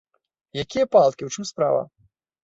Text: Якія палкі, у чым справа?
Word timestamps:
Якія 0.63 0.85
палкі, 0.95 1.27
у 1.27 1.31
чым 1.35 1.45
справа? 1.51 1.83